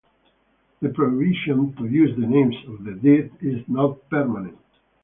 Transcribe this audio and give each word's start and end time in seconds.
The 0.81 0.89
prohibition 0.89 1.75
to 1.75 1.85
use 1.85 2.15
the 2.15 2.25
names 2.25 2.55
of 2.67 2.83
the 2.83 2.93
dead 2.93 3.29
is 3.39 3.61
not 3.67 4.09
permanent. 4.09 4.57